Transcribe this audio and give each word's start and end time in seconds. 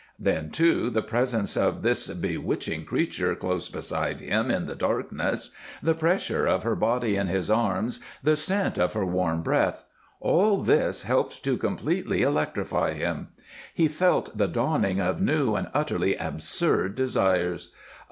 Then, 0.17 0.49
too, 0.49 0.89
the 0.89 1.03
presence 1.03 1.55
of 1.55 1.83
this 1.83 2.07
bewitching 2.07 2.85
creature 2.85 3.35
close 3.35 3.69
beside 3.69 4.19
him 4.19 4.49
in 4.49 4.65
the 4.65 4.73
darkness, 4.73 5.51
the 5.83 5.93
pressure 5.93 6.47
of 6.47 6.63
her 6.63 6.75
body 6.75 7.15
in 7.15 7.27
his 7.27 7.51
arms, 7.51 7.99
the 8.23 8.35
scent 8.35 8.79
of 8.79 8.93
her 8.93 9.05
warm 9.05 9.43
breath 9.43 9.83
all 10.19 10.57
this 10.63 11.03
helped 11.03 11.43
to 11.43 11.55
completely 11.55 12.23
electrify 12.23 12.93
him. 12.93 13.27
He 13.75 13.87
felt 13.87 14.35
the 14.35 14.47
dawning 14.47 14.99
of 14.99 15.21
new 15.21 15.53
and 15.53 15.69
utterly 15.71 16.15
absurd 16.15 16.95
desires. 16.95 17.69